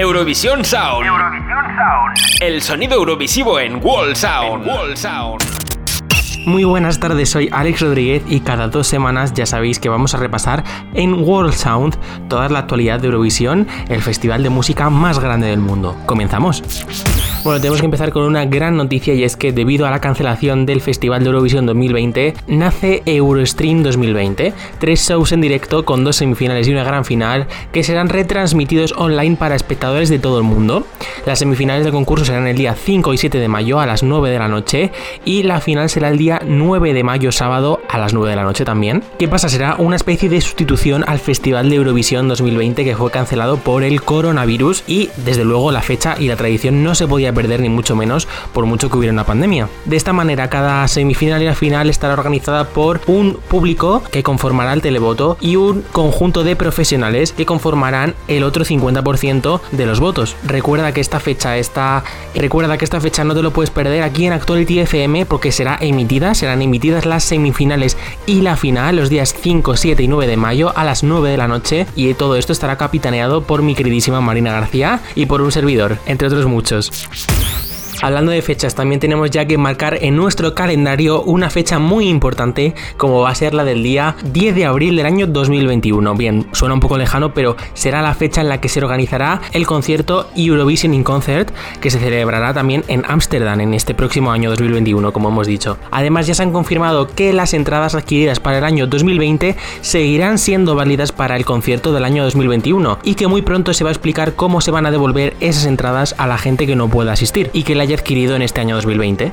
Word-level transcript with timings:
Eurovisión 0.00 0.64
Sound. 0.64 1.06
El 2.40 2.62
sonido 2.62 2.94
eurovisivo 2.94 3.60
en 3.60 3.84
Wall 3.84 4.16
Sound. 4.16 4.66
Wall 4.66 4.96
Sound. 4.96 5.49
Muy 6.46 6.64
buenas 6.64 6.98
tardes, 6.98 7.28
soy 7.28 7.50
Alex 7.52 7.80
Rodríguez 7.80 8.22
y 8.26 8.40
cada 8.40 8.68
dos 8.68 8.86
semanas 8.86 9.34
ya 9.34 9.44
sabéis 9.44 9.78
que 9.78 9.90
vamos 9.90 10.14
a 10.14 10.16
repasar 10.16 10.64
en 10.94 11.12
World 11.22 11.52
Sound 11.52 11.98
toda 12.28 12.48
la 12.48 12.60
actualidad 12.60 12.98
de 12.98 13.06
Eurovisión, 13.08 13.68
el 13.88 14.00
festival 14.00 14.42
de 14.42 14.48
música 14.48 14.88
más 14.88 15.18
grande 15.18 15.48
del 15.48 15.60
mundo. 15.60 15.96
¿Comenzamos? 16.06 16.62
Bueno, 17.44 17.58
tenemos 17.58 17.80
que 17.80 17.86
empezar 17.86 18.10
con 18.10 18.24
una 18.24 18.44
gran 18.44 18.76
noticia 18.76 19.14
y 19.14 19.24
es 19.24 19.34
que 19.34 19.52
debido 19.52 19.86
a 19.86 19.90
la 19.90 20.00
cancelación 20.00 20.66
del 20.66 20.82
Festival 20.82 21.22
de 21.22 21.30
Eurovisión 21.30 21.64
2020, 21.64 22.34
nace 22.48 23.02
Eurostream 23.06 23.82
2020, 23.82 24.52
tres 24.78 25.08
shows 25.08 25.32
en 25.32 25.40
directo 25.40 25.86
con 25.86 26.04
dos 26.04 26.16
semifinales 26.16 26.68
y 26.68 26.72
una 26.72 26.84
gran 26.84 27.06
final 27.06 27.48
que 27.72 27.82
serán 27.82 28.10
retransmitidos 28.10 28.92
online 28.96 29.36
para 29.36 29.54
espectadores 29.54 30.10
de 30.10 30.18
todo 30.18 30.38
el 30.38 30.44
mundo. 30.44 30.86
Las 31.24 31.38
semifinales 31.38 31.84
del 31.84 31.92
concurso 31.92 32.26
serán 32.26 32.46
el 32.46 32.56
día 32.56 32.74
5 32.74 33.14
y 33.14 33.16
7 33.16 33.38
de 33.38 33.48
mayo 33.48 33.80
a 33.80 33.86
las 33.86 34.02
9 34.02 34.30
de 34.30 34.38
la 34.38 34.48
noche 34.48 34.92
y 35.24 35.42
la 35.42 35.60
final 35.60 35.88
será 35.88 36.08
el 36.08 36.18
día 36.18 36.39
9 36.46 36.92
de 36.94 37.04
mayo 37.04 37.32
sábado 37.32 37.80
a 37.88 37.98
las 37.98 38.14
9 38.14 38.30
de 38.30 38.36
la 38.36 38.42
noche 38.42 38.64
también. 38.64 39.02
¿Qué 39.18 39.28
pasa? 39.28 39.48
Será 39.48 39.76
una 39.76 39.96
especie 39.96 40.28
de 40.28 40.40
sustitución 40.40 41.04
al 41.06 41.18
Festival 41.18 41.70
de 41.70 41.76
Eurovisión 41.76 42.28
2020 42.28 42.84
que 42.84 42.96
fue 42.96 43.10
cancelado 43.10 43.56
por 43.56 43.82
el 43.82 44.02
coronavirus 44.02 44.84
y 44.86 45.10
desde 45.24 45.44
luego 45.44 45.72
la 45.72 45.82
fecha 45.82 46.16
y 46.18 46.28
la 46.28 46.36
tradición 46.36 46.82
no 46.82 46.94
se 46.94 47.06
podía 47.06 47.32
perder 47.32 47.60
ni 47.60 47.68
mucho 47.68 47.96
menos 47.96 48.28
por 48.52 48.66
mucho 48.66 48.90
que 48.90 48.98
hubiera 48.98 49.12
una 49.12 49.24
pandemia. 49.24 49.68
De 49.84 49.96
esta 49.96 50.12
manera 50.12 50.50
cada 50.50 50.86
semifinal 50.88 51.42
y 51.42 51.46
la 51.46 51.54
final 51.54 51.90
estará 51.90 52.14
organizada 52.14 52.64
por 52.68 53.00
un 53.06 53.34
público 53.34 54.02
que 54.10 54.22
conformará 54.22 54.72
el 54.72 54.82
televoto 54.82 55.36
y 55.40 55.56
un 55.56 55.82
conjunto 55.92 56.44
de 56.44 56.56
profesionales 56.56 57.32
que 57.32 57.46
conformarán 57.46 58.14
el 58.28 58.44
otro 58.44 58.64
50% 58.64 59.60
de 59.72 59.86
los 59.86 60.00
votos. 60.00 60.36
Recuerda 60.44 60.92
que 60.92 61.00
esta 61.00 61.20
fecha 61.20 61.56
está 61.56 62.04
recuerda 62.34 62.78
que 62.78 62.84
esta 62.84 63.00
fecha 63.00 63.24
no 63.24 63.34
te 63.34 63.42
lo 63.42 63.52
puedes 63.52 63.70
perder 63.70 64.02
aquí 64.02 64.26
en 64.26 64.32
Actuality 64.32 64.80
FM 64.80 65.26
porque 65.26 65.52
será 65.52 65.78
emitida, 65.80 66.19
serán 66.34 66.62
emitidas 66.62 67.06
las 67.06 67.24
semifinales 67.24 67.96
y 68.26 68.42
la 68.42 68.56
final 68.56 68.96
los 68.96 69.10
días 69.10 69.34
5, 69.40 69.76
7 69.76 70.02
y 70.02 70.08
9 70.08 70.26
de 70.26 70.36
mayo 70.36 70.76
a 70.76 70.84
las 70.84 71.02
9 71.02 71.30
de 71.30 71.36
la 71.36 71.48
noche 71.48 71.86
y 71.96 72.12
todo 72.14 72.36
esto 72.36 72.52
estará 72.52 72.76
capitaneado 72.76 73.42
por 73.42 73.62
mi 73.62 73.74
queridísima 73.74 74.20
Marina 74.20 74.52
García 74.52 75.00
y 75.14 75.26
por 75.26 75.40
un 75.40 75.52
servidor, 75.52 75.98
entre 76.06 76.28
otros 76.28 76.46
muchos. 76.46 77.08
Hablando 78.02 78.32
de 78.32 78.40
fechas, 78.40 78.74
también 78.74 78.98
tenemos 78.98 79.30
ya 79.30 79.44
que 79.44 79.58
marcar 79.58 79.98
en 80.00 80.16
nuestro 80.16 80.54
calendario 80.54 81.22
una 81.22 81.50
fecha 81.50 81.78
muy 81.78 82.08
importante, 82.08 82.74
como 82.96 83.20
va 83.20 83.28
a 83.28 83.34
ser 83.34 83.52
la 83.52 83.62
del 83.62 83.82
día 83.82 84.16
10 84.24 84.54
de 84.54 84.64
abril 84.64 84.96
del 84.96 85.04
año 85.04 85.26
2021. 85.26 86.14
Bien, 86.14 86.46
suena 86.52 86.72
un 86.72 86.80
poco 86.80 86.96
lejano, 86.96 87.34
pero 87.34 87.56
será 87.74 88.00
la 88.00 88.14
fecha 88.14 88.40
en 88.40 88.48
la 88.48 88.58
que 88.58 88.70
se 88.70 88.82
organizará 88.82 89.42
el 89.52 89.66
concierto 89.66 90.30
Eurovision 90.34 90.94
in 90.94 91.04
Concert, 91.04 91.50
que 91.82 91.90
se 91.90 91.98
celebrará 91.98 92.54
también 92.54 92.84
en 92.88 93.04
Ámsterdam 93.06 93.60
en 93.60 93.74
este 93.74 93.94
próximo 93.94 94.32
año 94.32 94.48
2021, 94.48 95.12
como 95.12 95.28
hemos 95.28 95.46
dicho. 95.46 95.76
Además, 95.90 96.26
ya 96.26 96.32
se 96.32 96.42
han 96.42 96.52
confirmado 96.52 97.06
que 97.06 97.34
las 97.34 97.52
entradas 97.52 97.94
adquiridas 97.94 98.40
para 98.40 98.58
el 98.58 98.64
año 98.64 98.86
2020 98.86 99.56
seguirán 99.82 100.38
siendo 100.38 100.74
válidas 100.74 101.12
para 101.12 101.36
el 101.36 101.44
concierto 101.44 101.92
del 101.92 102.04
año 102.04 102.24
2021 102.24 103.00
y 103.02 103.14
que 103.14 103.26
muy 103.26 103.42
pronto 103.42 103.74
se 103.74 103.84
va 103.84 103.90
a 103.90 103.92
explicar 103.92 104.36
cómo 104.36 104.62
se 104.62 104.70
van 104.70 104.86
a 104.86 104.90
devolver 104.90 105.36
esas 105.40 105.66
entradas 105.66 106.14
a 106.16 106.26
la 106.26 106.38
gente 106.38 106.66
que 106.66 106.76
no 106.76 106.88
pueda 106.88 107.12
asistir 107.12 107.50
y 107.52 107.62
que 107.62 107.74
la 107.74 107.89
adquirido 107.94 108.36
en 108.36 108.42
este 108.42 108.60
año 108.60 108.74
2020. 108.76 109.30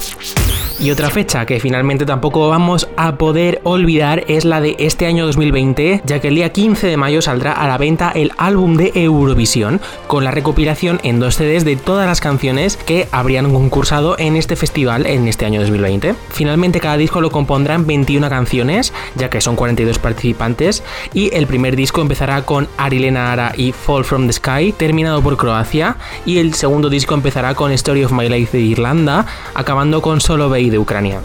Y 0.80 0.92
otra 0.92 1.10
fecha 1.10 1.46
que 1.48 1.60
finalmente 1.60 2.06
tampoco 2.06 2.50
vamos 2.50 2.88
a 2.98 3.16
poder 3.16 3.62
olvidar 3.64 4.24
es 4.28 4.46
la 4.46 4.62
de 4.62 4.76
este 4.78 5.08
año 5.08 5.26
2020, 5.26 6.04
ya 6.06 6.20
que 6.20 6.28
el 6.28 6.36
día 6.36 6.52
15 6.52 6.86
de 6.86 6.98
mayo 6.98 7.22
saldrá 7.24 7.54
a 7.54 7.68
la 7.68 7.80
venta 7.80 8.12
el 8.14 8.32
álbum 8.38 8.78
de 8.78 8.92
Eurovisión, 8.94 9.82
con 10.06 10.24
la 10.24 10.30
recopilación 10.30 11.00
en 11.04 11.20
dos 11.20 11.36
CDs 11.36 11.66
de 11.66 11.78
todas 11.78 12.06
las 12.06 12.22
canciones 12.22 12.78
que 12.78 13.08
habrían 13.12 13.52
concursado 13.52 14.20
en 14.20 14.36
este 14.36 14.56
festival 14.56 15.08
en 15.08 15.28
este 15.28 15.46
año 15.46 15.62
2020. 15.62 16.14
Finalmente 16.30 16.80
cada 16.80 16.98
disco 16.98 17.22
lo 17.22 17.32
compondrán 17.32 17.88
21 17.88 18.30
canciones, 18.30 18.94
ya 19.16 19.32
que 19.32 19.42
son 19.42 19.56
42 19.56 19.98
participantes, 19.98 20.84
y 21.12 21.34
el 21.34 21.48
primer 21.48 21.76
disco 21.76 22.02
empezará 22.02 22.44
con 22.44 22.68
Arilena 22.78 23.32
Ara 23.32 23.52
y 23.58 23.72
Fall 23.72 24.06
from 24.06 24.28
the 24.28 24.34
Sky, 24.34 24.74
terminado 24.74 25.24
por 25.24 25.38
Croacia, 25.38 25.98
y 26.24 26.38
el 26.38 26.54
segundo 26.54 26.90
disco 26.90 27.16
empezará 27.16 27.56
con 27.56 27.72
Story 27.72 28.04
of 28.04 28.12
My 28.12 28.30
Life 28.30 28.47
de 28.52 28.60
Irlanda, 28.60 29.26
acabando 29.54 30.02
con 30.02 30.22
Solo 30.22 30.50
Bay 30.50 30.70
de 30.70 30.80
Ucrania. 30.80 31.22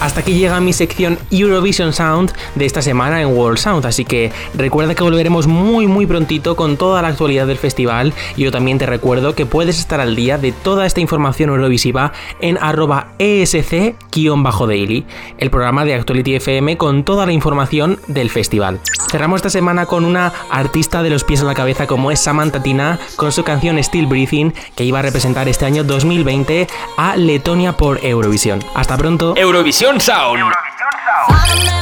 Hasta 0.00 0.20
aquí 0.20 0.34
llega 0.34 0.60
mi 0.60 0.72
sección 0.72 1.18
Eurovision 1.32 1.92
Sound 1.92 2.32
de 2.54 2.66
esta 2.66 2.82
semana 2.82 3.20
en 3.20 3.36
World 3.36 3.58
Sound, 3.58 3.84
así 3.84 4.04
que 4.04 4.30
recuerda 4.54 4.94
que 4.94 5.02
volveremos 5.02 5.48
muy 5.48 5.88
muy 5.88 6.06
prontito 6.06 6.54
con 6.54 6.76
toda 6.76 7.02
la 7.02 7.08
actualidad 7.08 7.48
del 7.48 7.58
festival 7.58 8.14
y 8.36 8.44
yo 8.44 8.52
también 8.52 8.78
te 8.78 8.86
recuerdo 8.86 9.34
que 9.34 9.44
puedes 9.44 9.80
estar 9.80 10.00
al 10.00 10.14
día 10.14 10.38
de 10.38 10.52
toda 10.52 10.86
esta 10.86 11.00
información 11.00 11.50
eurovisiva 11.50 12.12
en 12.40 12.58
arroba 12.58 13.08
esc-daily, 13.18 15.04
el 15.38 15.50
programa 15.50 15.84
de 15.84 15.94
Actuality 15.94 16.36
FM 16.36 16.76
con 16.76 17.02
toda 17.02 17.26
la 17.26 17.32
información 17.32 17.98
del 18.06 18.30
festival. 18.30 18.78
Cerramos 19.10 19.38
esta 19.38 19.50
semana 19.50 19.86
con 19.86 20.04
una 20.04 20.32
artista 20.50 21.02
de 21.02 21.10
los 21.10 21.24
pies 21.24 21.40
a 21.40 21.44
la 21.44 21.54
cabeza 21.54 21.88
como 21.88 22.12
es 22.12 22.20
Samantha 22.20 22.62
Tina 22.62 23.00
con 23.16 23.32
su 23.32 23.42
canción 23.42 23.82
Still 23.82 24.06
Breathing 24.06 24.54
que 24.76 24.84
iba 24.84 25.00
a 25.00 25.02
representar 25.02 25.48
este 25.48 25.64
año 25.64 25.82
2020 25.82 26.68
a 26.96 27.16
Letonia 27.16 27.76
por 27.76 28.04
Eurovisión. 28.04 28.60
Hasta 28.74 28.96
pronto. 28.96 29.34
Eurovisión 29.36 29.87
Sound. 29.96 31.77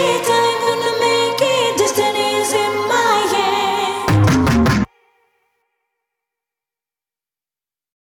Freedom. 0.00 0.39